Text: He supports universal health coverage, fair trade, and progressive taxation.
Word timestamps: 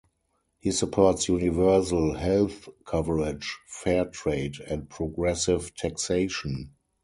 He 0.57 0.71
supports 0.71 1.27
universal 1.27 2.15
health 2.15 2.67
coverage, 2.87 3.55
fair 3.67 4.03
trade, 4.05 4.55
and 4.67 4.89
progressive 4.89 5.75
taxation. 5.75 6.71